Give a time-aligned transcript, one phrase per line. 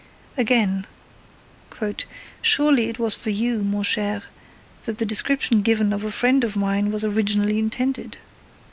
[0.35, 0.87] Again:
[2.41, 4.23] Surely it was for you, mon cher,
[4.85, 8.17] that the description given of a friend of mine was originally intended.